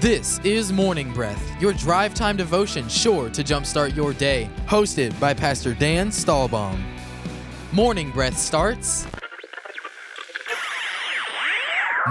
[0.00, 4.48] This is Morning Breath, your drive time devotion sure to jumpstart your day.
[4.66, 6.80] Hosted by Pastor Dan Stahlbaum.
[7.72, 9.08] Morning Breath starts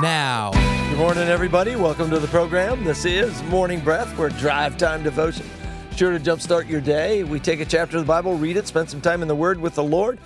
[0.01, 0.51] now.
[0.89, 1.77] Good morning, everybody.
[1.77, 2.83] Welcome to the program.
[2.83, 5.45] This is Morning Breath, where drive time devotion
[5.95, 7.23] sure to jumpstart your day.
[7.23, 9.61] We take a chapter of the Bible, read it, spend some time in the Word
[9.61, 10.19] with the Lord,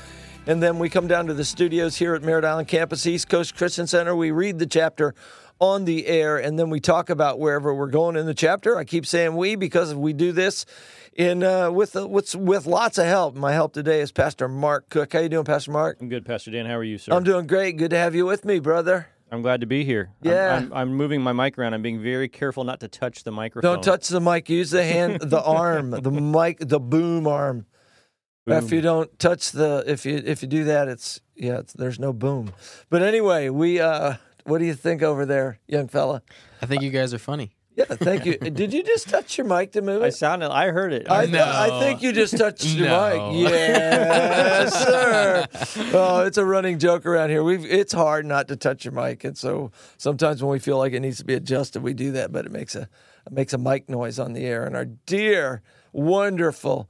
[0.48, 3.56] and then we come down to the studios here at Merritt Island Campus, East Coast
[3.56, 4.16] Christian Center.
[4.16, 5.14] We read the chapter
[5.62, 8.78] on the air, and then we talk about wherever we're going in the chapter.
[8.78, 10.66] I keep saying we because we do this
[11.14, 13.36] in uh, with uh, with with lots of help.
[13.36, 15.14] My help today is Pastor Mark Cook.
[15.14, 16.00] How you doing, Pastor Mark?
[16.02, 16.66] I'm good, Pastor Dan.
[16.66, 17.14] How are you, sir?
[17.14, 17.78] I'm doing great.
[17.78, 19.08] Good to have you with me, brother.
[19.32, 20.10] I'm glad to be here.
[20.22, 20.56] Yeah.
[20.56, 21.74] I'm, I'm, I'm moving my mic around.
[21.74, 23.76] I'm being very careful not to touch the microphone.
[23.76, 24.50] Don't touch the mic.
[24.50, 27.66] Use the hand, the arm, the mic, the boom arm.
[28.46, 28.58] Boom.
[28.58, 32.00] If you don't touch the, if you if you do that, it's yeah, it's, there's
[32.00, 32.52] no boom.
[32.90, 33.80] But anyway, we.
[33.80, 36.22] uh What do you think over there, young fella?
[36.62, 37.52] I think you guys are funny.
[37.76, 38.38] Yeah, thank you.
[38.38, 40.52] Did you just touch your mic to move I sounded.
[40.52, 41.10] I heard it.
[41.10, 41.42] I, No.
[41.42, 43.32] I think you just touched your No.
[43.32, 43.50] mic.
[43.50, 45.48] Yes, sir.
[45.94, 47.44] Oh, it's a running joke around here.
[47.44, 50.92] We've it's hard not to touch your mic, and so sometimes when we feel like
[50.94, 52.32] it needs to be adjusted, we do that.
[52.34, 52.82] But it makes a
[53.26, 54.66] it makes a mic noise on the air.
[54.66, 55.62] And our dear,
[55.94, 56.90] wonderful,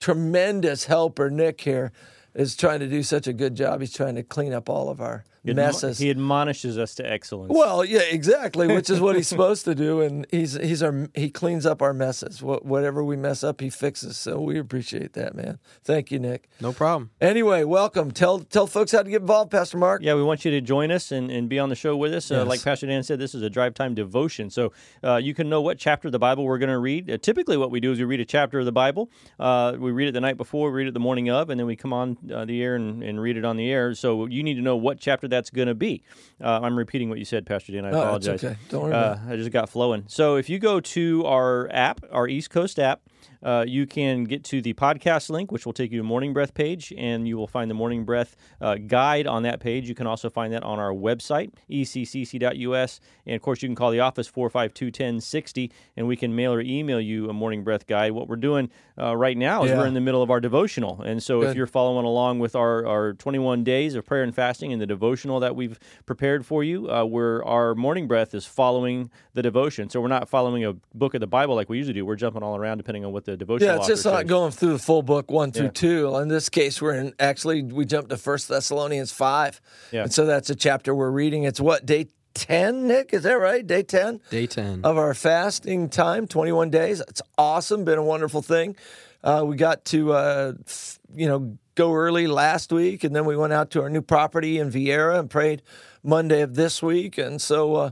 [0.00, 1.92] tremendous helper Nick here
[2.34, 3.80] is trying to do such a good job.
[3.80, 5.98] He's trying to clean up all of our He admo- messes.
[5.98, 7.52] He admonishes us to excellence.
[7.54, 11.30] Well, yeah, exactly, which is what he's supposed to do, and he's he's our he
[11.30, 12.42] cleans up our messes.
[12.42, 14.16] What, whatever we mess up, he fixes.
[14.16, 15.58] So we appreciate that, man.
[15.84, 16.48] Thank you, Nick.
[16.60, 17.10] No problem.
[17.20, 18.10] Anyway, welcome.
[18.10, 20.02] Tell tell folks how to get involved, Pastor Mark.
[20.02, 22.30] Yeah, we want you to join us and, and be on the show with us.
[22.30, 24.48] Uh, Like Pastor Dan said, this is a drive time devotion.
[24.50, 27.10] So uh, you can know what chapter of the Bible we're going to read.
[27.10, 29.10] Uh, typically, what we do is we read a chapter of the Bible.
[29.38, 31.66] Uh, we read it the night before, we read it the morning of, and then
[31.66, 33.94] we come on uh, the air and, and read it on the air.
[33.94, 36.02] So you need to know what chapter that's going to be.
[36.42, 37.84] Uh, I'm repeating what you said, Pastor Dan.
[37.84, 38.44] I No, apologize.
[38.44, 38.56] okay.
[38.68, 40.04] Don't worry Uh, I just got flowing.
[40.06, 43.02] So if you go to our app, our East Coast app,
[43.42, 46.54] uh, you can get to the podcast link, which will take you to Morning Breath
[46.54, 49.88] page, and you will find the Morning Breath uh, guide on that page.
[49.88, 53.00] You can also find that on our website, eccc.us.
[53.26, 56.60] And of course, you can call the office 452 1060, and we can mail or
[56.60, 58.12] email you a Morning Breath guide.
[58.12, 59.78] What we're doing uh, right now is Yeah.
[59.78, 61.00] we're in the middle of our devotional.
[61.02, 64.72] And so if you're following along with our, our 21 days of prayer and fasting
[64.72, 69.10] and the devotional that we've prepared for you, uh, where our Morning Breath is following
[69.32, 69.88] the devotion.
[69.88, 72.04] So we're not following a book of the Bible like we usually do.
[72.06, 74.28] We're jumping all around depending on what the devotional Yeah, it's just not says.
[74.28, 75.70] going through the full book one through Yeah.
[75.72, 76.16] two.
[76.16, 79.60] In this case, we're in actually we jumped to First Thessalonians five,
[79.92, 80.02] Yeah.
[80.02, 81.44] and so that's a chapter we're reading.
[81.44, 83.14] It's what day ten, Nick?
[83.14, 83.64] Is that right?
[83.66, 84.20] Day ten.
[84.30, 84.80] Day 10.
[84.84, 87.00] of our fasting time, 21 days.
[87.08, 88.74] It's awesome, been a wonderful thing.
[89.22, 93.36] Uh, we got to, uh, f- you know, go early last week, and then we
[93.36, 95.62] went out to our new property in Viera and prayed
[96.02, 97.90] Monday of this week, and so uh,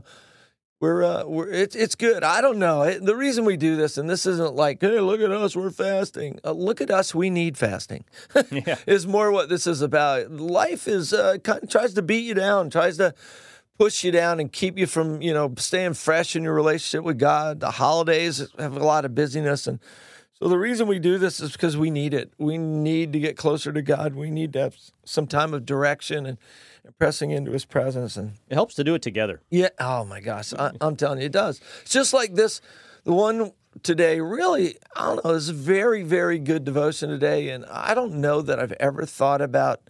[0.83, 2.25] we're, uh, we're it's it's good.
[2.25, 5.21] I don't know it, the reason we do this, and this isn't like, hey, look
[5.21, 6.41] at us, we're fasting.
[6.43, 8.03] Uh, look at us, we need fasting.
[8.51, 8.75] Yeah.
[8.85, 10.29] is more what this is about.
[10.29, 13.15] Life is uh, kind tries to beat you down, tries to
[13.79, 17.17] push you down and keep you from you know staying fresh in your relationship with
[17.17, 17.61] God.
[17.61, 19.79] The holidays have a lot of busyness, and
[20.33, 22.33] so the reason we do this is because we need it.
[22.37, 24.15] We need to get closer to God.
[24.15, 26.37] We need to have some time of direction and,
[26.83, 28.17] and pressing into His presence.
[28.17, 29.41] And It helps to do it together.
[29.49, 31.61] yeah, oh my gosh, I, I'm telling you, it does.
[31.81, 32.61] It's just like this.
[33.03, 33.51] The one
[33.81, 35.33] today, really, I don't know.
[35.35, 39.41] It's a very, very good devotion today, and I don't know that I've ever thought
[39.41, 39.81] about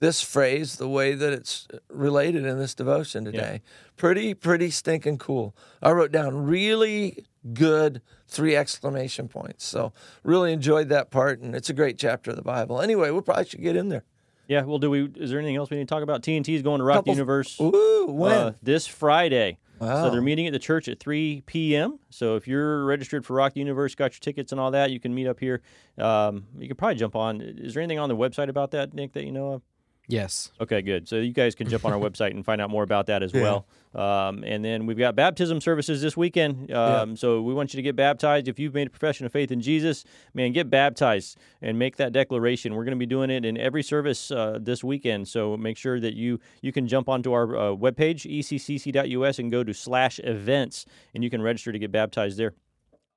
[0.00, 3.60] this phrase the way that it's related in this devotion today.
[3.96, 5.54] Pretty, pretty stinking cool.
[5.82, 9.64] I wrote down really good three exclamation points.
[9.66, 12.80] So really enjoyed that part, and it's a great chapter of the Bible.
[12.80, 14.04] Anyway, we'll probably should get in there.
[14.50, 15.04] Yeah, well, do we?
[15.14, 16.22] Is there anything else we need to talk about?
[16.22, 18.32] TNT is going to Rock Couple- Universe Ooh, when?
[18.32, 19.58] uh, this Friday.
[19.78, 20.02] Wow.
[20.02, 22.00] So they're meeting at the church at 3 p.m.
[22.10, 24.98] So if you're registered for Rock the Universe, got your tickets and all that, you
[24.98, 25.62] can meet up here.
[25.96, 27.40] Um, you could probably jump on.
[27.40, 29.62] Is there anything on the website about that, Nick, that you know of?
[30.10, 30.50] Yes.
[30.60, 31.08] Okay, good.
[31.08, 33.32] So you guys can jump on our website and find out more about that as
[33.32, 33.42] Yeah.
[33.42, 33.66] well.
[33.92, 36.70] Um, and then we've got baptism services this weekend.
[36.72, 38.46] Um, So we want you to get baptized.
[38.46, 42.12] If you've made a profession of faith in Jesus, man, get baptized and make that
[42.12, 42.74] declaration.
[42.74, 45.26] We're going to be doing it in every service uh, this weekend.
[45.28, 49.64] So make sure that you you can jump onto our uh, webpage eccc.us and go
[49.64, 52.54] to slash events, and you can register to get baptized there.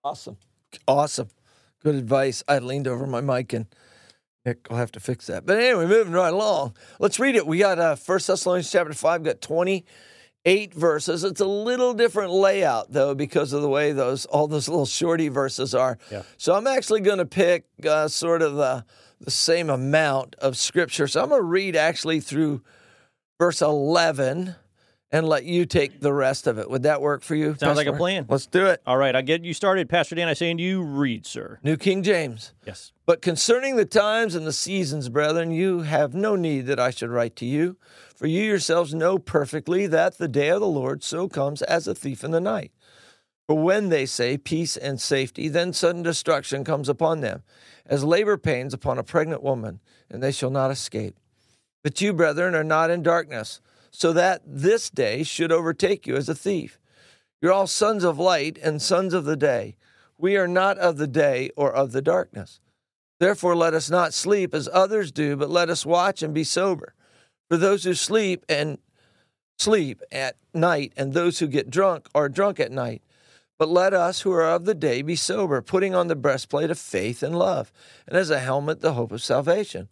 [0.04, 0.38] Awesome.
[0.88, 1.30] Awesome.
[1.84, 2.44] Good advice.
[2.48, 3.68] I leaned over my mic and
[4.46, 5.46] Nick will have to fix that.
[5.46, 6.76] But anyway, moving right along.
[7.00, 7.48] Let's read it.
[7.48, 11.24] We got uh, 1 Thessalonians chapter 5, got 28 verses.
[11.24, 15.30] It's a little different layout, though, because of the way those all those little shorty
[15.30, 15.98] verses are.
[16.12, 16.24] Yeah.
[16.38, 18.86] So I'm actually going to pick uh, sort of the,
[19.22, 21.08] the same amount of scripture.
[21.08, 22.62] So I'm going to read actually through
[23.40, 24.56] verse 11
[25.14, 26.68] and let you take the rest of it.
[26.70, 27.56] Would that work for you?
[27.60, 28.26] Sounds like a plan.
[28.28, 28.82] Let's do it.
[28.86, 30.28] All right, I get you started, Pastor Dan.
[30.28, 31.60] I say, and you read, sir.
[31.62, 32.54] New King James.
[32.66, 32.92] Yes.
[33.06, 37.12] But concerning the times and the seasons, brethren, you have no need that I should
[37.12, 37.78] write to you,
[38.16, 41.94] for you yourselves know perfectly that the day of the Lord so comes as a
[41.94, 42.72] thief in the night.
[43.46, 47.44] For when they say peace and safety, then sudden destruction comes upon them,
[47.86, 49.80] as labor pains upon a pregnant woman,
[50.10, 51.20] and they shall not escape.
[51.84, 53.60] But you, brethren, are not in darkness,
[53.92, 56.80] so that this day should overtake you as a thief.
[57.42, 59.76] You're all sons of light and sons of the day.
[60.18, 62.62] We are not of the day or of the darkness.
[63.20, 66.94] Therefore, let us not sleep as others do, but let us watch and be sober.
[67.50, 68.78] For those who sleep and
[69.58, 73.02] sleep at night, and those who get drunk are drunk at night.
[73.60, 76.80] But let us who are of the day be sober, putting on the breastplate of
[76.80, 77.72] faith and love,
[78.08, 79.90] and as a helmet the hope of salvation.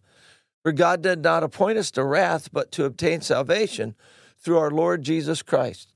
[0.62, 3.94] For God did not appoint us to wrath, but to obtain salvation
[4.38, 5.92] through our Lord Jesus Christ,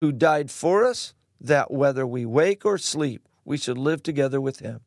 [0.00, 4.60] who died for us, that whether we wake or sleep, we should live together with
[4.60, 4.80] him.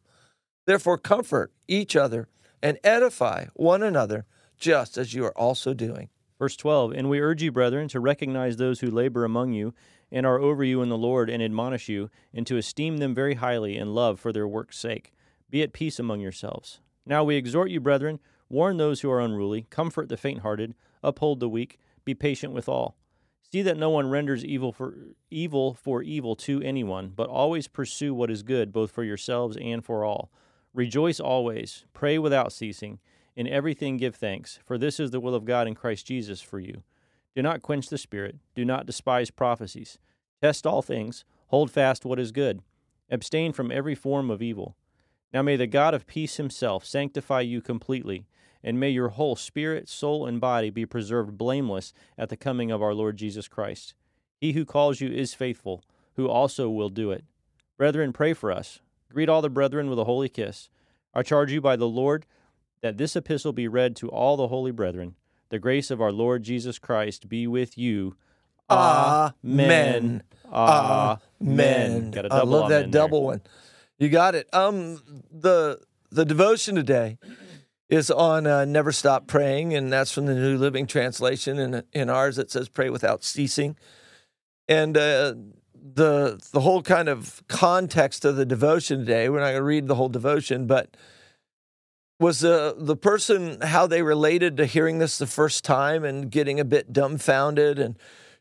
[0.65, 2.27] Therefore, comfort each other
[2.61, 4.25] and edify one another,
[4.57, 6.09] just as you are also doing.
[6.39, 9.73] Verse 12 And we urge you, brethren, to recognize those who labor among you
[10.11, 13.35] and are over you in the Lord and admonish you, and to esteem them very
[13.35, 15.11] highly in love for their work's sake.
[15.49, 16.79] Be at peace among yourselves.
[17.05, 21.39] Now we exhort you, brethren, warn those who are unruly, comfort the faint hearted, uphold
[21.39, 22.95] the weak, be patient with all.
[23.51, 24.93] See that no one renders evil for
[25.29, 29.83] evil for evil to anyone, but always pursue what is good, both for yourselves and
[29.83, 30.29] for all.
[30.73, 32.99] Rejoice always, pray without ceasing,
[33.35, 36.59] in everything give thanks, for this is the will of God in Christ Jesus for
[36.59, 36.83] you.
[37.35, 39.97] Do not quench the spirit, do not despise prophecies.
[40.41, 42.61] Test all things, hold fast what is good,
[43.09, 44.75] abstain from every form of evil.
[45.33, 48.25] Now may the God of peace himself sanctify you completely,
[48.67, 52.81] and may your whole spirit, soul, and body be preserved blameless at the coming of
[52.81, 53.93] our Lord Jesus Christ.
[54.41, 55.85] He who calls you is faithful,
[56.17, 57.23] who also will do it.
[57.77, 58.81] Brethren, pray for us.
[59.09, 60.69] Greet all the brethren with a holy kiss.
[61.13, 62.25] I charge you by the Lord
[62.81, 65.15] that this epistle be read to all the holy brethren.
[65.47, 68.17] The grace of our Lord Jesus Christ be with you.
[68.69, 70.23] Amen.
[70.51, 72.11] Amen.
[72.11, 73.01] Got a I double love that amen there.
[73.01, 73.41] double one.
[73.97, 74.53] You got it.
[74.53, 75.79] Um, the
[76.11, 77.17] the devotion today
[77.89, 81.57] is on uh, never stop praying, and that's from the New Living Translation.
[81.59, 83.77] And in ours, it says pray without ceasing.
[84.67, 85.35] And uh,
[85.93, 89.29] the the whole kind of context of the devotion today.
[89.29, 90.95] We're not going to read the whole devotion, but
[92.19, 96.59] was the the person how they related to hearing this the first time and getting
[96.59, 97.97] a bit dumbfounded and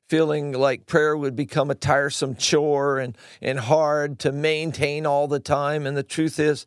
[0.09, 5.41] feeling like prayer would become a tiresome chore and and hard to maintain all the
[5.41, 6.65] time and the truth is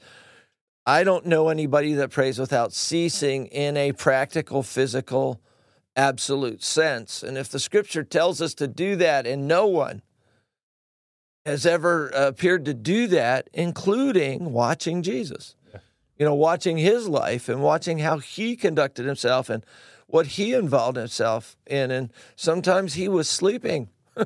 [0.90, 5.42] I don't know anybody that prays without ceasing in a practical physical
[5.96, 10.02] absolute sense and if the scripture tells us to do that and no one
[11.46, 15.56] has ever uh, appeared to do that including watching Jesus
[16.20, 19.66] you know, watching his life and watching how he conducted himself and
[20.08, 21.92] what he involved himself in.
[21.92, 23.90] And sometimes he was sleeping.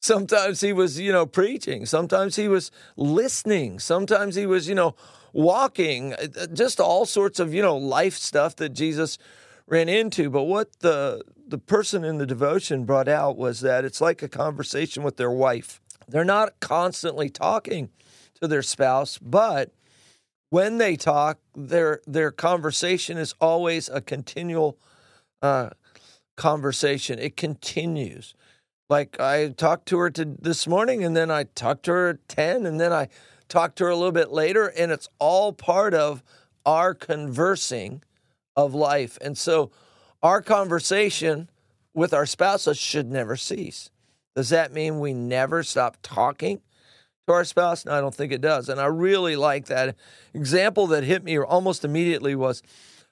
[0.00, 1.86] sometimes he was, you know, preaching.
[1.86, 3.78] Sometimes he was listening.
[3.78, 4.96] Sometimes he was, you know,
[5.32, 6.14] walking.
[6.14, 9.18] Uh, Just all sorts of, you know, life stuff that Jesus
[9.66, 10.30] ran into.
[10.30, 14.28] But what the the person in the devotion brought out was that it's like a
[14.28, 15.80] conversation with their wife.
[16.08, 17.90] They're not constantly talking
[18.40, 19.70] to their spouse, but
[20.50, 24.78] when they talk, their their conversation is always a continual
[25.40, 25.70] uh,
[26.36, 27.18] conversation.
[27.18, 28.34] It continues.
[28.90, 32.28] Like I talked to her to this morning, and then I talked to her at
[32.28, 33.08] ten, and then I
[33.52, 36.22] talked to her a little bit later, and it's all part of
[36.64, 38.02] our conversing
[38.56, 39.18] of life.
[39.20, 39.70] And so,
[40.22, 41.50] our conversation
[41.94, 43.90] with our spouses should never cease.
[44.34, 46.60] Does that mean we never stop talking?
[47.28, 47.84] to our spouse?
[47.84, 48.68] No, I don't think it does.
[48.68, 49.94] And I really like that
[50.34, 52.62] example that hit me almost immediately was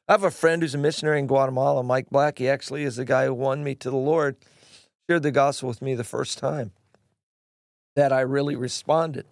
[0.09, 2.39] I have a friend who's a missionary in Guatemala, Mike Black.
[2.39, 4.37] He actually is the guy who won me to the Lord,
[5.09, 6.73] shared the gospel with me the first time
[7.95, 9.27] that I really responded.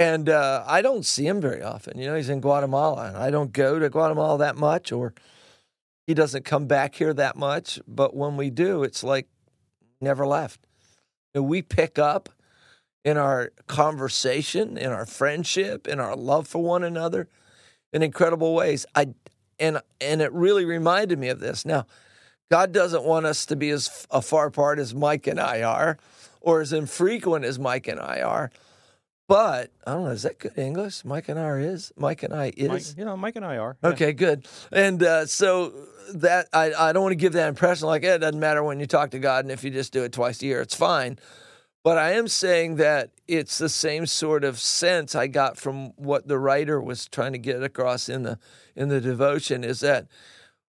[0.00, 1.98] And uh, I don't see him very often.
[1.98, 5.12] You know, he's in Guatemala, and I don't go to Guatemala that much, or
[6.06, 7.78] he doesn't come back here that much.
[7.86, 9.28] But when we do, it's like
[10.00, 10.66] never left.
[11.34, 12.30] We pick up
[13.04, 17.28] in our conversation, in our friendship, in our love for one another
[17.92, 18.86] in incredible ways.
[18.94, 19.08] I
[19.58, 21.66] and and it really reminded me of this.
[21.66, 21.84] Now,
[22.50, 25.98] God doesn't want us to be as far apart as Mike and I are,
[26.40, 28.50] or as infrequent as Mike and I are.
[29.30, 30.10] But I don't know.
[30.10, 31.04] Is that good English?
[31.04, 31.92] Mike and I are is.
[31.96, 32.68] Mike and I is.
[32.68, 33.76] Mike, you know, Mike and I are.
[33.80, 33.90] yeah.
[33.90, 34.48] Okay, good.
[34.72, 35.72] And uh, so
[36.14, 38.80] that I, I don't want to give that impression like eh, it doesn't matter when
[38.80, 41.16] you talk to God, and if you just do it twice a year, it's fine.
[41.84, 46.26] But I am saying that it's the same sort of sense I got from what
[46.26, 48.36] the writer was trying to get across in the
[48.74, 50.08] in the devotion is that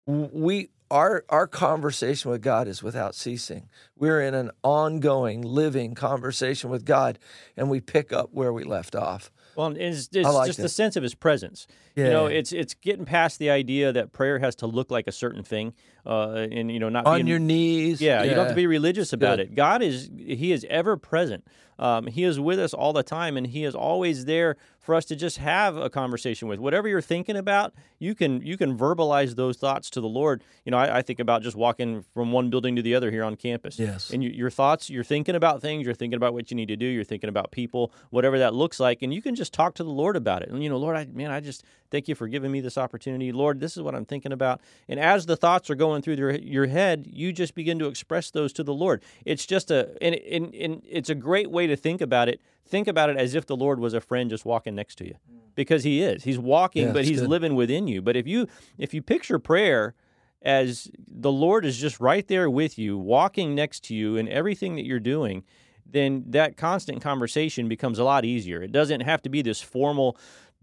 [0.05, 3.69] we our our conversation with God is without ceasing.
[3.95, 7.19] We're in an ongoing, living conversation with God,
[7.55, 9.31] and we pick up where we left off.
[9.55, 10.63] Well, it's, it's like just that.
[10.63, 11.67] the sense of his presence.
[11.95, 15.11] You know, it's it's getting past the idea that prayer has to look like a
[15.11, 15.73] certain thing,
[16.05, 18.01] uh, and you know, not On being, your knees.
[18.01, 19.51] Yeah, you don't have to be religious about Good.
[19.51, 19.55] it.
[19.55, 21.45] God is He is ever present.
[21.79, 25.05] Um, he is with us all the time, and He is always there for us
[25.05, 26.59] to just have a conversation with.
[26.59, 30.43] Whatever you're thinking about, you can you can verbalize those thoughts to the Lord.
[30.65, 33.23] You know, I, I think about just walking from one building to the other here
[33.23, 33.79] on campus.
[33.79, 34.09] Yes.
[34.09, 36.75] and you, your thoughts, you're thinking about things, you're thinking about what you need to
[36.75, 39.83] do, you're thinking about people, whatever that looks like, and you can just talk to
[39.83, 40.49] the Lord about it.
[40.49, 43.31] And you know, Lord, I man, I just thank you for giving me this opportunity.
[43.31, 44.61] Lord, this is what I'm thinking about.
[44.87, 48.31] And as the thoughts are going through your, your head, you just begin to express
[48.31, 49.01] those to the Lord.
[49.25, 52.41] It's just a and, and, and it's a great way to think about it.
[52.67, 55.15] Think about it as if the Lord was a friend just walking next to you.
[55.55, 56.23] Because he is.
[56.23, 57.29] He's walking, Yeah, but he's good.
[57.29, 58.01] living within you.
[58.01, 59.93] But if you if you picture prayer
[60.41, 64.75] as the Lord is just right there with you, walking next to you in everything
[64.75, 65.43] that you're doing,
[65.85, 68.61] then that constant conversation becomes a lot easier.
[68.61, 70.17] It doesn't have to be this formal,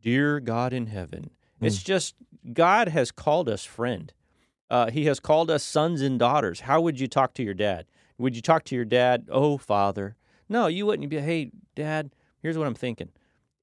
[0.06, 1.30] dear God in heaven.
[1.60, 2.14] It's just
[2.52, 4.12] God has called us friend.
[4.70, 6.60] Uh, he has called us sons and daughters.
[6.60, 7.86] How would you talk to your dad?
[8.16, 10.14] Would you talk to your dad, oh, father?
[10.48, 13.08] No, you wouldn't be, hey, dad, here's what I'm thinking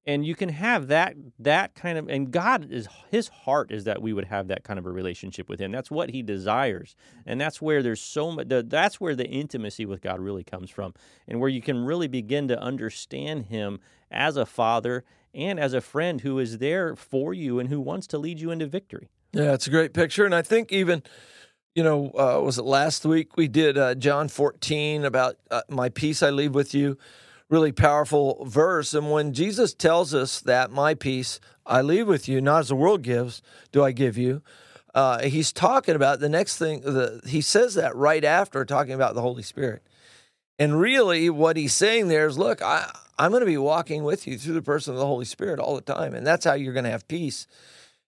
[0.06, 4.02] and you can have that that kind of and god is his heart is that
[4.02, 6.94] we would have that kind of a relationship with him that's what he desires
[7.26, 10.92] and that's where there's so much that's where the intimacy with god really comes from
[11.26, 15.80] and where you can really begin to understand him as a father and as a
[15.80, 19.52] friend who is there for you and who wants to lead you into victory Yeah,
[19.52, 21.02] it's a great picture, and I think even,
[21.74, 25.88] you know, uh, was it last week we did uh, John 14 about uh, my
[25.88, 26.96] peace I leave with you,
[27.50, 28.94] really powerful verse.
[28.94, 32.76] And when Jesus tells us that my peace I leave with you, not as the
[32.76, 34.42] world gives, do I give you.
[34.94, 36.80] Uh, he's talking about the next thing.
[36.82, 39.82] The, he says that right after talking about the Holy Spirit.
[40.58, 44.26] And really, what he's saying there is, look, I, I'm going to be walking with
[44.26, 46.72] you through the person of the Holy Spirit all the time, and that's how you're
[46.72, 47.46] going to have peace,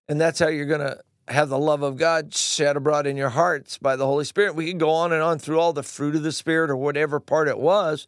[0.09, 3.29] and that's how you're going to have the love of God shed abroad in your
[3.29, 4.55] hearts by the Holy Spirit.
[4.55, 7.19] We can go on and on through all the fruit of the Spirit or whatever
[7.19, 8.07] part it was,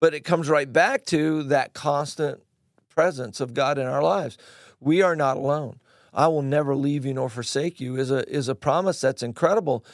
[0.00, 2.40] but it comes right back to that constant
[2.88, 4.38] presence of God in our lives.
[4.80, 5.80] We are not alone.
[6.12, 9.84] I will never leave you nor forsake you is a is a promise that's incredible.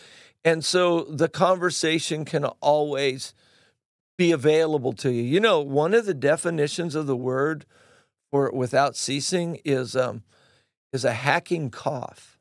[0.44, 3.32] And so the conversation can always
[4.20, 5.22] be available to you.
[5.22, 7.64] You know, one of the definitions of the word
[8.30, 10.24] for without ceasing is um,
[10.92, 12.38] is a hacking cough.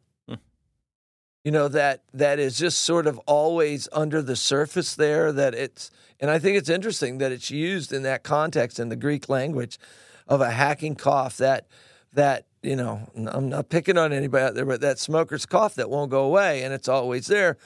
[1.45, 5.31] You know that that is just sort of always under the surface there.
[5.31, 8.97] That it's and I think it's interesting that it's used in that context in the
[8.97, 9.79] Greek language
[10.27, 11.37] of a hacking cough.
[11.37, 11.65] That
[12.11, 15.89] that you know I'm not picking on anybody out there, but that smoker's cough that
[15.89, 17.57] won't go away and it's always there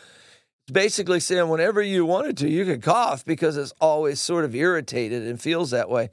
[0.71, 5.23] basically saying whenever you wanted to, you could cough because it's always sort of irritated
[5.23, 6.09] and feels that way.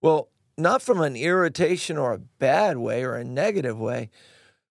[0.00, 4.10] Well, not from an irritation or a bad way or a negative way.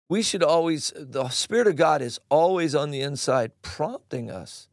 [0.07, 4.67] We should always, the Spirit of God is always on the inside prompting us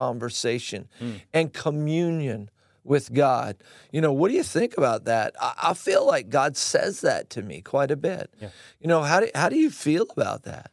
[0.00, 1.12] conversation hmm.
[1.32, 2.50] and communion
[2.84, 3.56] with God.
[3.92, 5.34] You know, what do you think about that?
[5.40, 8.32] I, I feel like God says that to me quite a bit.
[8.40, 8.48] Yeah.
[8.80, 10.70] You know, how do, how do you feel about that?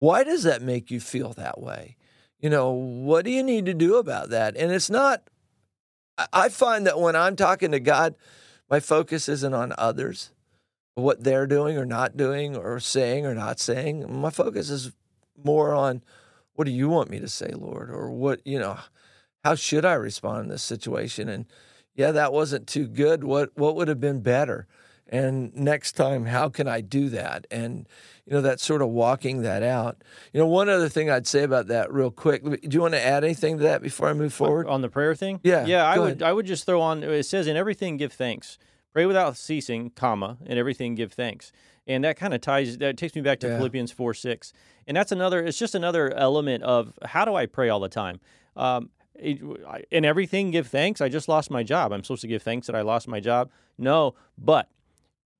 [0.00, 1.96] Why does that make you feel that way?
[2.40, 4.56] You know, what do you need to do about that?
[4.56, 5.22] And it's not,
[6.32, 8.14] I- find that when I'm talking to God,
[8.70, 10.30] my focus isn't on others,
[10.94, 14.20] what they're doing or not doing, or saying or not saying.
[14.20, 14.92] My focus is
[15.42, 16.02] more on
[16.54, 17.90] what do you want me to say, Lord?
[17.90, 18.78] Or what, you know,
[19.44, 21.28] how should I respond in this situation?
[21.28, 21.46] And
[21.94, 23.24] yeah, that wasn't too good.
[23.24, 24.66] What what would have been better?
[25.12, 27.46] And next time, how can I do that?
[27.50, 27.88] And
[28.26, 30.02] you know, that sort of walking that out.
[30.32, 32.44] You know, one other thing I'd say about that, real quick.
[32.44, 34.68] Do you want to add anything to that before I move forward?
[34.68, 36.22] on the prayer thing Yeah, yeah i would ahead.
[36.22, 38.56] i would just throw on it says in everything give thanks
[38.92, 41.50] pray without ceasing comma and everything give thanks
[41.88, 43.56] and that kind of ties that takes me back to Yeah.
[43.56, 44.52] philippians 4 6
[44.86, 48.20] and that's another it's just another element of how do i pray all the time
[48.56, 48.90] um,
[49.90, 52.76] in everything give thanks i just lost my job i'm supposed to give thanks that
[52.76, 54.68] i lost my job no but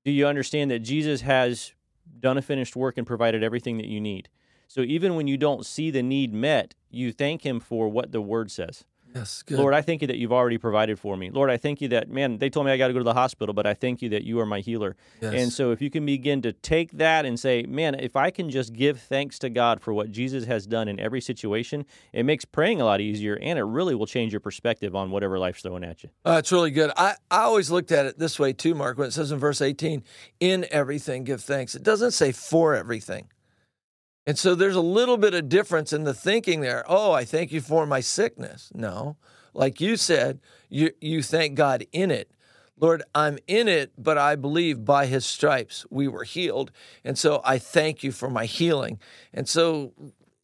[0.05, 1.73] do you understand that jesus has
[2.19, 4.29] done a finished work and provided everything that you need?
[4.69, 8.21] So even when you don't see the need met you thank him for what the
[8.21, 9.59] word says Yes, good.
[9.59, 11.31] Lord, I thank you that you've already provided for me.
[11.31, 13.15] Lord, I thank you that, man, they told me I got to go to the
[13.15, 14.97] hospital, but I thank you that you are my healer.
[15.21, 15.35] Yes.
[15.35, 18.51] And so if you can begin to take that and say, man, if I can
[18.51, 22.45] just give thanks to God for what Jesus has done in every situation, it makes
[22.45, 25.85] praying a lot easier and it really will change your perspective on whatever life's throwing
[25.85, 26.11] at you.
[26.25, 26.91] Uh, it's really good.
[26.97, 29.61] I, I always looked at it this way too, Mark, when it says in verse
[29.61, 30.05] 18,
[30.39, 31.75] in everything give thanks.
[31.75, 33.29] It doesn't say for everything.
[34.31, 36.85] And so there's a little bit of difference in the thinking there.
[36.87, 38.71] Oh, I thank you for my sickness.
[38.73, 39.17] No.
[39.55, 42.31] Like you said, you, you thank God in it.
[42.79, 46.71] Lord, I'm in it, but I believe by his stripes we were healed.
[47.03, 49.01] And so I thank you for my healing.
[49.35, 49.95] And so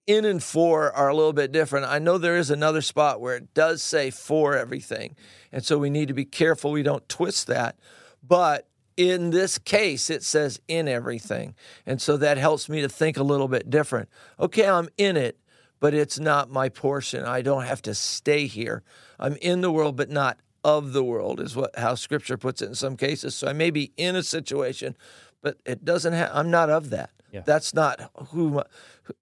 [0.04, 1.86] in and for are a little bit different.
[1.86, 5.14] I know there is another spot where it does say for everything.
[5.52, 7.78] And so we need to be careful we don't twist that.
[8.20, 8.66] But
[8.96, 11.54] in this case, it says in everything.
[11.84, 14.08] And so that helps me to think a little bit different.
[14.40, 15.38] Okay, I'm in it,
[15.80, 17.24] but it's not my portion.
[17.24, 18.82] I don't have to stay here.
[19.18, 22.66] I'm in the world, but not of the world, is what how scripture puts it
[22.66, 23.34] in some cases.
[23.34, 24.96] So I may be in a situation,
[25.42, 27.10] but it doesn't have, I'm not of that.
[27.32, 27.42] Yeah.
[27.44, 28.64] That's not who my,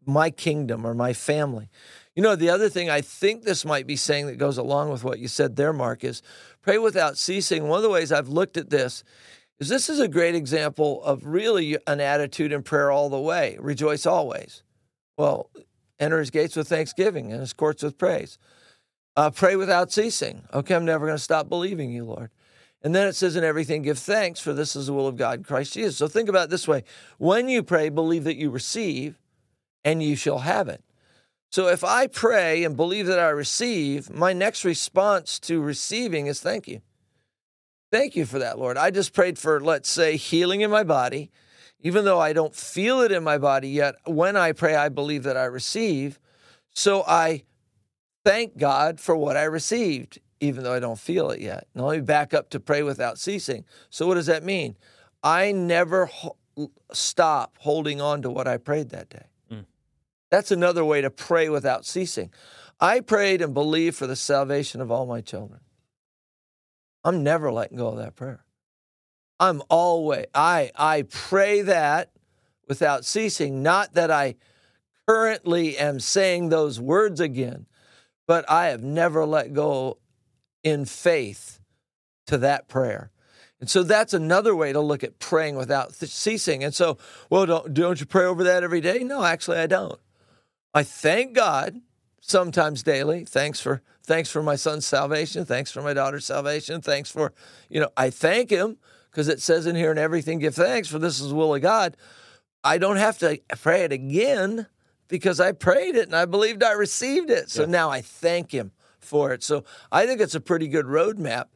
[0.07, 1.69] my kingdom or my family.
[2.15, 5.03] You know, the other thing I think this might be saying that goes along with
[5.03, 6.23] what you said there, Mark, is
[6.63, 7.67] pray without ceasing.
[7.69, 9.03] One of the ways I've looked at this
[9.61, 13.57] is this is a great example of really an attitude in prayer all the way.
[13.61, 14.63] Rejoice always.
[15.17, 15.51] Well,
[15.99, 18.39] enter his gates with thanksgiving and his courts with praise.
[19.17, 20.43] Uh, pray without ceasing.
[20.53, 22.31] Okay, I'm never going to stop believing you, Lord.
[22.83, 25.39] And then it says, in everything, give thanks, for this is the will of God
[25.39, 25.97] in Christ Jesus.
[25.97, 26.85] So think about this way
[27.17, 29.19] when you pray, believe that you receive,
[29.85, 30.83] and you shall have it.
[31.51, 36.41] So if I pray and believe that I receive, my next response to receiving is
[36.41, 36.83] thank you.
[37.95, 38.77] Thank you for that, Lord.
[38.77, 41.31] I just prayed for, let's say, healing in my body.
[41.79, 45.23] Even though I don't feel it in my body yet, when I pray, I believe
[45.23, 46.19] that I receive.
[46.71, 47.45] So I
[48.25, 51.69] thank God for what I received, even though I don't feel it yet.
[51.73, 53.65] Now let me back up to pray without ceasing.
[53.91, 54.77] So what does that mean?
[55.23, 56.37] I never ho-
[56.93, 59.27] stop holding on to what I prayed that day.
[59.53, 59.67] Mm.
[60.33, 62.33] That's another way to pray without ceasing.
[62.81, 65.61] I prayed and believed for the salvation of all my children.
[67.05, 68.45] I'm never letting go of that prayer.
[69.39, 72.11] I'm always I I pray that
[72.69, 74.37] without ceasing, not that I
[75.07, 77.67] currently am saying those words again,
[78.27, 79.99] but I have never let go
[80.63, 81.61] in faith
[82.27, 83.11] to that prayer.
[83.61, 86.65] And so that's another way to look at praying without th- ceasing.
[86.65, 86.99] And so,
[87.31, 88.99] well, don't, don't you pray over that every day?
[89.05, 89.99] No, actually, I don't.
[90.75, 91.81] I thank God
[92.21, 93.25] sometimes daily.
[93.25, 95.45] Thanks for thanks for my son's salvation.
[95.45, 96.81] Thanks for my daughter's salvation.
[96.81, 97.33] Thanks for,
[97.69, 98.77] you know, I thank him
[99.11, 101.63] because it says in here and everything give thanks for this is the will of
[101.63, 101.97] God.
[102.63, 104.67] I don't have to pray it again
[105.09, 107.51] because I prayed it and I believed I received it.
[107.51, 107.69] So Yeah.
[107.69, 109.43] now I thank him for it.
[109.43, 111.47] So I think it's a pretty good roadmap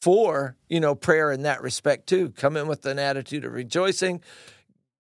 [0.00, 2.30] for, you know, prayer in that respect too.
[2.30, 4.22] Come in with an attitude of rejoicing,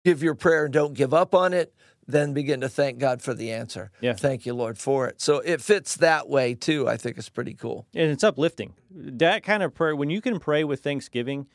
[0.04, 1.74] give your prayer and don't give up on it,
[2.06, 3.90] then begin to thank God for the answer.
[4.00, 4.14] Yeah.
[4.14, 5.20] Thank you, Lord, for it.
[5.20, 6.88] So it fits that way too.
[6.88, 7.86] I think it's pretty cool.
[7.94, 8.74] and it's uplifting.
[8.90, 11.46] That kind of prayer, when you can pray with thanksgiving,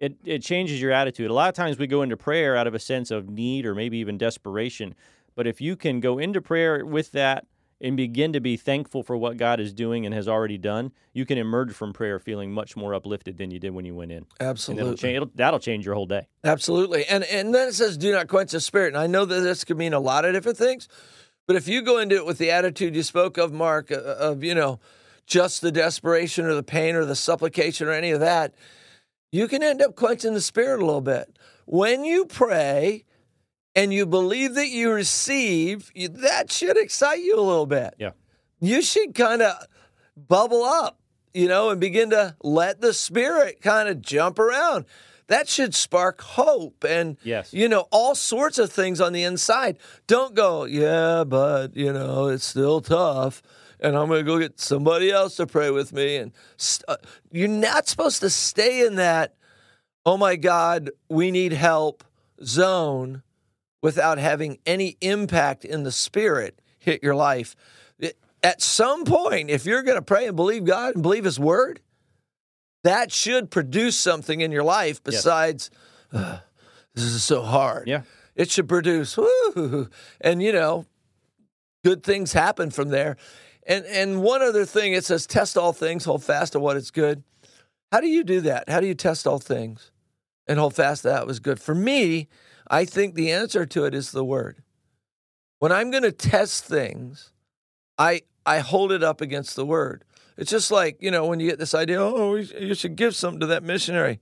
[0.00, 1.30] it, it changes your attitude.
[1.30, 3.74] A lot of times we go into prayer out of a sense of need or
[3.74, 4.94] maybe even desperation.
[5.34, 7.46] But if you can go into prayer with that
[7.80, 11.24] and begin to be thankful for what God is doing and has already done, you
[11.24, 14.26] can emerge from prayer feeling much more uplifted than you did when you went in.
[14.40, 14.82] Absolutely.
[14.82, 16.26] it'll change, it'll, that'll change your whole day.
[16.44, 17.04] Absolutely.
[17.06, 18.88] And and then it says, do not quench the spirit.
[18.94, 20.88] And I know that this could mean a lot of different things,
[21.46, 24.42] but if you go into it with the attitude you spoke of, Mark, uh, of,
[24.42, 24.80] you know,
[25.26, 28.54] just the desperation or the pain or the supplication or any of that,
[29.30, 31.38] you can end up quenching the spirit a little bit.
[31.66, 33.04] When you pray
[33.78, 37.94] and you believe that you receive, you, that should excite you a little bit.
[37.98, 38.10] Yeah.
[38.60, 39.54] You should kind of
[40.16, 40.98] bubble up,
[41.32, 44.84] you know, and begin to let the spirit kind of jump around.
[45.28, 47.52] That should spark hope and, Yes.
[47.54, 49.78] you know, all sorts of things on the inside.
[50.08, 53.42] Don't go, yeah, but, you know, it's still tough.
[53.78, 56.16] And I'm going to go get somebody else to pray with me.
[56.16, 56.96] And st- uh,
[57.30, 59.36] you're not supposed to stay in that,
[60.04, 62.02] oh my God, we need help
[62.42, 63.22] zone
[63.82, 67.54] without having any impact in the spirit hit your life.
[68.42, 71.80] At some point, if you're going to pray and believe God and believe His word,
[72.84, 75.70] that should produce something in your life besides,
[76.12, 76.40] "Ugh,
[76.94, 77.88] this is so hard.
[77.88, 78.02] Yeah.
[78.36, 79.88] It should produce, woo,
[80.20, 80.86] and you know,
[81.84, 83.16] good things happen from there.
[83.66, 86.90] And and one other thing, it says, test all things, hold fast to what is
[86.90, 87.24] good.
[87.90, 88.68] How do you do that?
[88.68, 89.90] How do you test all things
[90.46, 91.60] and hold fast to that was good?
[91.60, 92.28] For me,
[92.70, 94.62] I think the answer to it is the word.
[95.58, 97.32] When I'm going to test things,
[97.96, 100.04] I I hold it up against the word.
[100.36, 103.40] It's just like, you know, when you get this idea, oh, you should give something
[103.40, 104.20] to that missionary.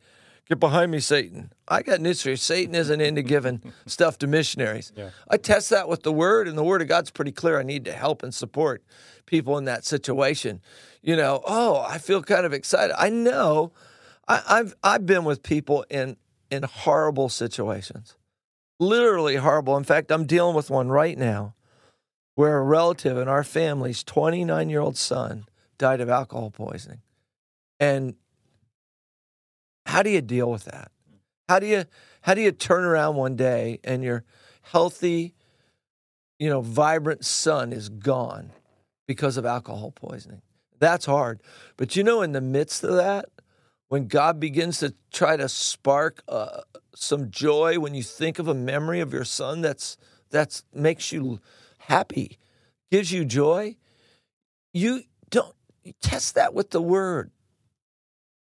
[0.49, 1.53] Get behind me, Satan.
[1.69, 2.37] I got news for you.
[2.37, 4.93] Satan isn't into giving stuff to missionaries.
[4.97, 5.11] Yeah.
[5.29, 7.59] I test that with the word, and the word of God's pretty clear.
[7.59, 8.83] I need to help and support
[9.27, 10.61] people in that situation.
[11.03, 12.95] You know, oh, I feel kind of excited.
[12.99, 13.73] I know
[14.29, 16.17] I, I've I've been with people in
[16.51, 18.17] in horrible situations.
[18.79, 19.77] Literally horrible.
[19.77, 21.55] In fact, I'm dealing with one right now
[22.35, 25.47] where a relative in our family's 29 year old son
[25.79, 27.01] died of alcohol poisoning.
[27.81, 28.15] And
[29.87, 30.91] how do you deal with that?
[31.49, 31.85] How do you
[32.23, 34.25] how do you turn around one day and your
[34.63, 35.35] healthy,
[36.39, 38.51] you know, vibrant son is gone
[39.07, 40.43] because of alcohol poisoning?
[40.79, 41.41] That's hard.
[41.77, 43.27] But you know, in the midst of that,
[43.89, 46.63] when God begins to try to spark uh,
[46.97, 49.97] some joy when you think of a memory of your son that's
[50.31, 51.41] that's makes you
[51.79, 52.39] happy,
[52.91, 53.77] gives you joy,
[54.73, 55.55] you don't
[55.85, 57.31] you test that with the word.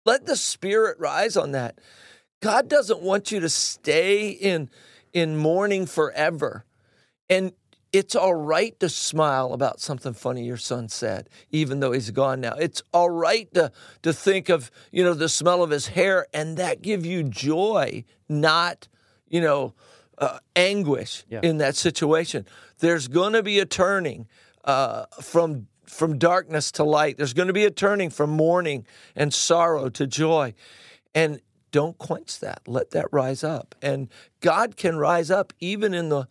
[0.05, 1.79] Let the spirit rise on that.
[2.41, 4.69] God doesn't want you to stay in
[5.13, 6.65] in mourning forever.
[7.29, 7.53] And
[7.91, 12.41] it's all right to smile about something funny your son said, even though he's gone
[12.41, 12.53] now.
[12.53, 13.71] It's all right to,
[14.03, 18.03] to think of, you know, the smell of his hair and that give you joy,
[18.29, 18.87] not,
[19.27, 19.73] you know,
[20.17, 21.39] uh, anguish Yeah.
[21.43, 22.45] in that situation.
[22.79, 24.27] There's going to be a turning
[24.63, 27.17] uh, from from darkness to light.
[27.17, 30.53] There's going to be a turning from mourning and sorrow to joy.
[31.15, 32.61] And don't quench that.
[32.67, 33.73] Let that rise up.
[33.81, 34.07] And
[34.39, 36.27] God can rise up even in the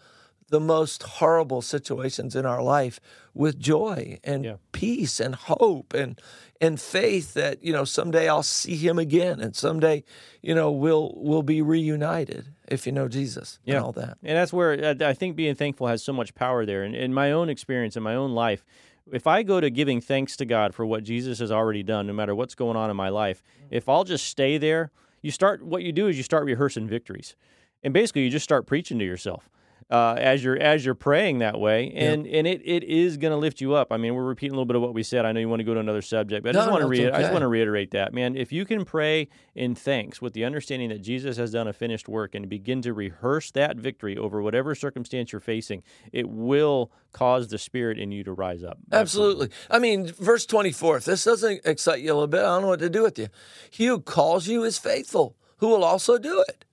[0.51, 3.01] the most horrible situations in our life
[3.35, 4.57] with joy and Yeah.
[4.73, 6.21] peace and hope and
[6.61, 10.03] and faith that you know someday I'll see him again and someday
[10.43, 13.77] you know we'll we'll be reunited if you know Jesus Yeah.
[13.77, 14.19] and all that.
[14.23, 16.83] And that's where uh, I think being thankful has so much power there.
[16.83, 18.65] And in my own experience, in my own life,
[19.13, 22.13] if I go to giving thanks to God for what Jesus has already done, no
[22.13, 24.91] matter what's going on in my life, if I'll just stay there,
[25.23, 27.35] you start, what you do is you start rehearsing victories.
[27.83, 29.49] And basically, you just start preaching to yourself.
[29.91, 33.39] Uh, as you're as you're praying that way, and and it, it is going to
[33.39, 33.91] lift you up.
[33.91, 35.25] I mean, we're repeating a little bit of what we said.
[35.25, 36.93] I know you want to go to another subject, but I just want to no,
[36.93, 38.37] it's re- I just want to reiterate that, man.
[38.37, 42.07] If you can pray in thanks with the understanding that Jesus has done a finished
[42.07, 47.49] work and begin to rehearse that victory over whatever circumstance you're facing, it will cause
[47.49, 48.77] the spirit in you to rise up.
[48.93, 49.49] Absolutely.
[49.71, 52.69] I mean, verse 24, if this doesn't excite you a little bit, I don't know
[52.69, 53.29] what to do with you.
[53.71, 56.67] He who calls you is faithful, who will also do it.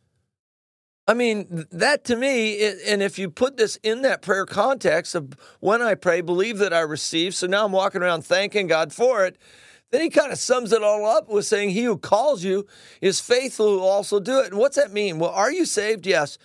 [1.08, 5.34] I mean, that to me, and if you put this in that prayer context of
[5.60, 9.24] when I pray, believe that I receive, so now I'm walking around thanking God for
[9.24, 9.38] it,
[9.92, 12.66] then he kind of sums it all up with saying, He who calls you
[13.02, 14.48] is faithful, who also do it.
[14.48, 15.20] And what's that mean?
[15.20, 16.08] Well, are you saved?
[16.08, 16.40] Yes.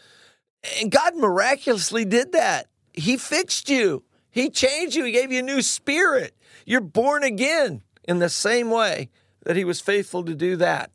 [0.79, 2.67] And God miraculously did that.
[2.93, 4.05] He fixed you.
[4.31, 5.05] He changed you.
[5.05, 6.37] He gave you a new spirit.
[6.67, 9.09] You're born again in the same way
[9.45, 10.91] that He was faithful to do that.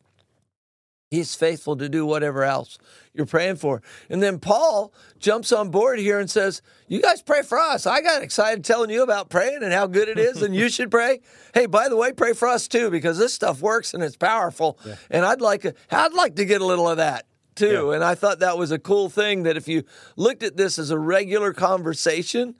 [1.15, 2.77] He's faithful to do whatever else
[3.13, 3.81] you're praying for.
[4.09, 7.87] And then Paul jumps on board here and says, You guys pray for us.
[7.87, 10.91] I got excited telling you about praying and how good it is, and you should
[10.91, 11.21] pray.
[11.53, 14.77] Hey, by the way, pray for us too, because this stuff works and it's powerful.
[15.09, 17.91] And I'd like a, I'd like to get a little of that too.
[17.91, 19.83] And I thought that was a cool thing that if you
[20.17, 22.55] looked at this as a regular conversation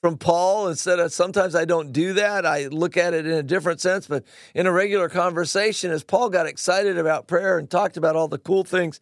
[0.00, 3.42] from Paul, instead of sometimes I don't do that, I look at it in a
[3.42, 4.06] different sense.
[4.06, 8.28] But in a regular conversation, as Paul got excited about prayer and talked about all
[8.28, 8.98] the cool things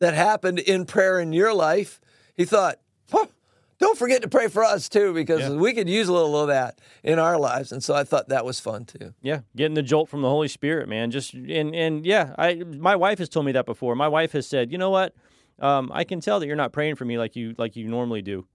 [0.00, 2.00] that happened in prayer in your life,
[2.34, 2.78] he thought,
[3.10, 3.26] "Huh,
[3.78, 5.50] don't forget to pray for us too, because Yeah.
[5.54, 7.72] we could use a little of that in our lives.
[7.72, 9.14] And so I thought that was fun too.
[9.22, 11.10] Yeah, getting the jolt from the Holy Spirit, man.
[11.10, 13.94] Just and and yeah, I my wife has told me that before.
[13.94, 15.14] My wife has said, you know what,
[15.58, 18.20] um, I can tell that you're not praying for me like you like you normally
[18.20, 18.46] do.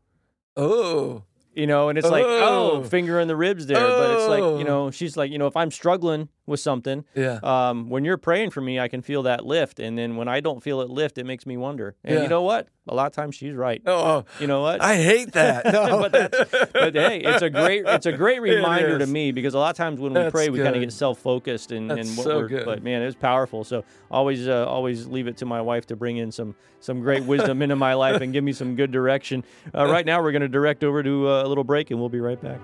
[0.58, 1.24] Oh,
[1.54, 2.84] You know, and it's like, oh, Oh.
[2.84, 3.78] finger in the ribs there.
[3.86, 4.58] But it's like, Oh.
[4.60, 7.40] you know, she's like, you know, if I'm struggling with something, yeah.
[7.44, 9.80] um, when you're praying for me, I can feel that lift.
[9.80, 11.96] And then when I don't feel it lift, it makes me wonder.
[12.04, 12.24] And Yeah.
[12.24, 12.68] you know what?
[12.88, 13.82] A lot of times she's right.
[13.86, 14.82] Oh, You know what?
[14.82, 15.72] I hate that.
[15.72, 16.00] No.
[16.10, 19.60] but, that's, but hey, it's a great it's a great reminder to me because a
[19.60, 22.10] lot of times when we That's pray, we kind of get self focused and, and
[22.18, 22.48] what so we're.
[22.48, 22.66] good.
[22.66, 23.64] But man, it was powerful.
[23.64, 27.24] So always uh, always leave it to my wife to bring in some some great
[27.26, 29.44] wisdom into my life and give me some good direction.
[29.76, 32.10] Uh, right now, we're going to direct over to uh, a little break, and we'll
[32.10, 32.60] be right back.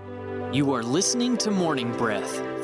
[0.53, 2.41] You are listening to Morning Breath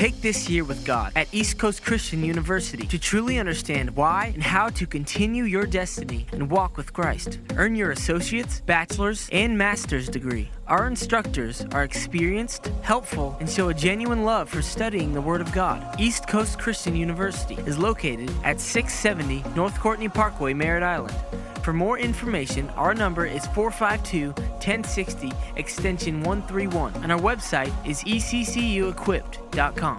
[0.00, 4.42] Take this year with God at East Coast Christian University to truly understand why and
[4.42, 7.38] how to continue your destiny and walk with Christ.
[7.56, 10.48] Earn your associate's, bachelor's, and master's degree.
[10.68, 15.52] Our instructors are experienced, helpful, and show a genuine love for studying the Word of
[15.52, 16.00] God.
[16.00, 21.14] East Coast Christian University is located at 670 North Courtenay Parkway, Merritt Island.
[21.62, 29.98] For more information, our number is 452 1060 extension 131, and our website is eccuequipped.com.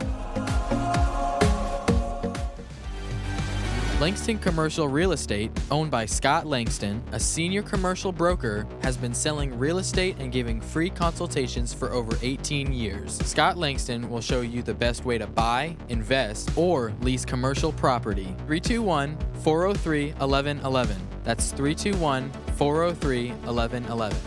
[4.02, 9.56] Langston Commercial Real Estate, owned by Scott Langston, a senior commercial broker, has been selling
[9.60, 13.19] real estate and giving free consultations for over 18 years.
[13.28, 18.36] Scott Langston will show you the best way to buy, invest, or lease commercial property.
[18.47, 21.11] 321 403 1111.
[21.24, 24.18] That's 321 403 1111.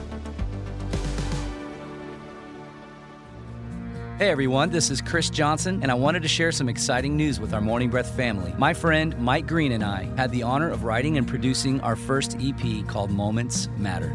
[4.16, 7.52] Hey everyone, this is Chris Johnson, and I wanted to share some exciting news with
[7.52, 8.54] our Morning Breath family.
[8.56, 12.36] My friend Mike Green and I had the honor of writing and producing our first
[12.40, 14.14] EP called Moments Matter.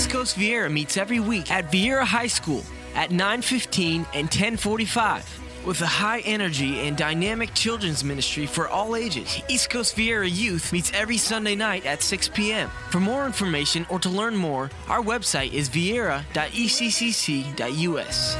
[0.00, 5.26] East Coast Viera meets every week at Viera High School at 9:15 and 10:45
[5.66, 9.42] with a high energy and dynamic children's ministry for all ages.
[9.46, 12.70] East Coast Viera Youth meets every Sunday night at 6 p.m.
[12.88, 18.36] For more information or to learn more, our website is viera.eccc.us.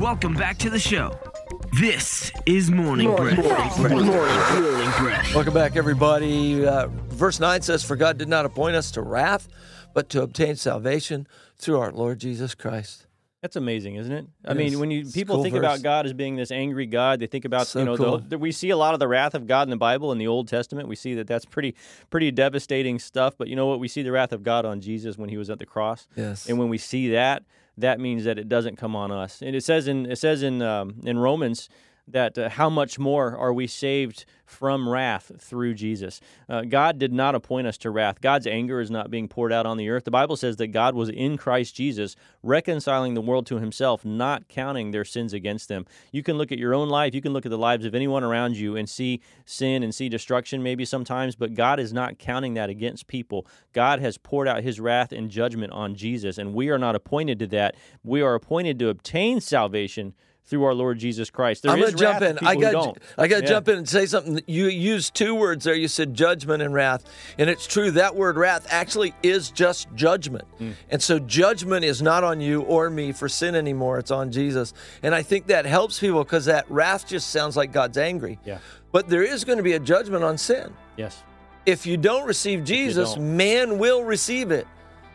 [0.00, 1.29] Welcome back to the show.
[1.72, 3.38] This is Morning Breath.
[3.78, 5.34] Morning Breath.
[5.34, 6.66] Welcome back, everybody.
[6.66, 9.48] Uh, verse 9 says, For God did not appoint us to wrath,
[9.94, 13.06] but to obtain salvation through our Lord Jesus Christ.
[13.40, 14.26] That's amazing, isn't it?
[14.44, 14.76] I It mean, is.
[14.78, 15.60] when you people cool think verse.
[15.60, 18.18] about God as being this angry God, they think about So you know cool.
[18.18, 20.18] the, the, we see a lot of the wrath of God in the Bible in
[20.18, 20.88] the Old Testament.
[20.88, 21.74] We see that that's pretty
[22.10, 23.34] pretty devastating stuff.
[23.38, 23.80] But you know what?
[23.80, 26.06] We see the wrath of God on Jesus when he was at the cross.
[26.16, 26.48] Yes.
[26.50, 27.44] And when we see that,
[27.80, 29.42] that means that it doesn't come on us.
[29.42, 31.68] And it says in it says in um, in Romans
[32.12, 36.20] that uh, how much more are we saved from wrath through Jesus?
[36.48, 38.20] Uh, God did not appoint us to wrath.
[38.20, 40.04] God's anger is not being poured out on the earth.
[40.04, 44.48] The Bible says that God was in Christ Jesus, reconciling the world to himself, not
[44.48, 45.86] counting their sins against them.
[46.12, 48.24] You can look at your own life, you can look at the lives of anyone
[48.24, 52.54] around you and see sin and see destruction maybe sometimes, but God is not counting
[52.54, 53.46] that against people.
[53.72, 57.38] God has poured out his wrath and judgment on Jesus, and we are not appointed
[57.38, 57.76] to that.
[58.02, 60.14] We are appointed to obtain salvation
[60.50, 61.62] through our Lord Jesus Christ.
[61.62, 62.38] There I'm going to jump in.
[62.42, 62.98] I got.
[63.16, 63.48] I got to Yeah.
[63.48, 64.40] jump in and say something.
[64.46, 65.74] You used two words there.
[65.74, 67.04] You said judgment and wrath,
[67.38, 67.92] and it's true.
[67.92, 70.72] That word wrath actually is just judgment, Mm.
[70.90, 73.98] and so judgment is not on you or me for sin anymore.
[73.98, 77.72] It's on Jesus, and I think that helps people because that wrath just sounds like
[77.72, 78.38] God's angry.
[78.44, 78.58] Yeah.
[78.92, 80.72] But there is going to be a judgment on sin.
[80.96, 81.22] Yes.
[81.64, 83.36] If you don't receive Jesus, don't.
[83.36, 84.66] man will receive it,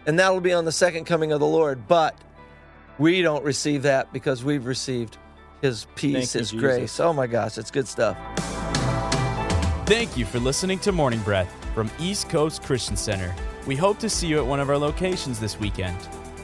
[0.05, 1.87] and that'll be on the second coming of the Lord.
[1.87, 2.15] But
[2.97, 5.17] we don't receive that because we've received
[5.65, 6.59] His peace, Thank you, His Jesus.
[6.59, 6.99] grace.
[6.99, 8.17] Oh my gosh, it's good stuff.
[9.87, 13.35] Thank you for listening to Morning Breath from East Coast Christian Center.
[13.65, 15.97] We hope to see you at one of our locations this weekend.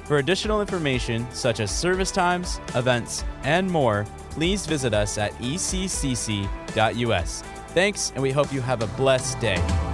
[0.05, 7.41] For additional information, such as service times, events, and more, please visit us at eccc.us.
[7.67, 9.90] Thanks, and we hope you have a blessed day.